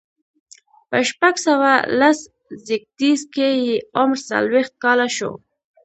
په 0.89 0.97
شپږ 1.09 1.35
سوه 1.47 1.71
لس 1.99 2.19
زيږديز 2.65 3.19
کې 3.33 3.47
یې 3.65 3.75
عمر 3.99 4.17
څلوېښت 4.29 4.73
کاله 4.83 5.07
شو. 5.17 5.31